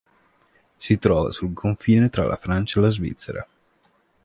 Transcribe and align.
Si 0.79 0.97
trova 0.97 1.31
sul 1.31 1.53
confine 1.53 2.09
tra 2.09 2.25
la 2.25 2.35
Francia 2.35 2.79
e 2.79 2.81
la 2.81 2.89
Svizzera. 2.89 3.47